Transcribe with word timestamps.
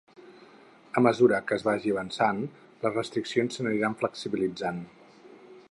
A 0.99 1.03
mesura 1.07 1.41
que 1.49 1.57
es 1.59 1.65
vagi 1.67 1.93
avançant, 1.95 2.41
les 2.85 2.97
restriccions 2.97 3.59
s’aniran 3.61 3.99
flexibilitzant. 4.03 4.83